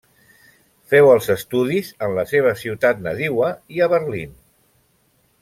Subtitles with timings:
[0.93, 4.35] Feu els estudis en la seva ciutat nadiua i a Berlín.